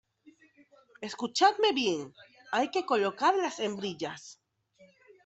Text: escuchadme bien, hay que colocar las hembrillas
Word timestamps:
escuchadme 1.01 1.73
bien, 1.73 2.11
hay 2.51 2.71
que 2.71 2.87
colocar 2.87 3.35
las 3.35 3.59
hembrillas 3.59 4.41